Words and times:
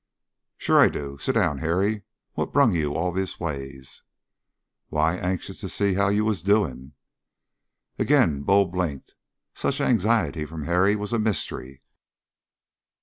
"Sure 0.57 0.79
I 0.81 0.89
do. 0.89 1.19
Sit 1.19 1.33
down, 1.33 1.59
Harry. 1.59 2.01
What 2.33 2.51
brung 2.51 2.73
you 2.73 2.95
all 2.95 3.11
this 3.11 3.39
ways?" 3.39 4.01
"Why, 4.89 5.13
anxious 5.15 5.59
to 5.61 5.69
see 5.69 5.93
how 5.93 6.09
you 6.09 6.25
was 6.25 6.41
doing." 6.41 6.93
Again 7.99 8.41
Bull 8.41 8.65
blinked. 8.65 9.13
Such 9.53 9.79
anxiety 9.79 10.43
from 10.47 10.63
Harry 10.63 10.95
was 10.95 11.13
a 11.13 11.19
mystery. 11.19 11.83